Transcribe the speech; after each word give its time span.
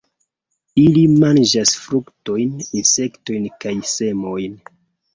Ili 0.83 1.03
manĝas 1.25 1.75
fruktojn, 1.83 2.57
insektojn 2.83 3.49
kaj 3.63 3.79
semojn. 3.95 4.63